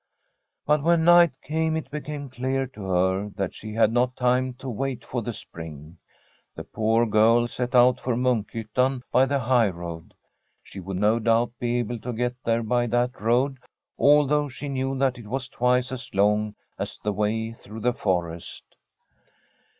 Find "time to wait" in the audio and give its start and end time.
4.15-5.05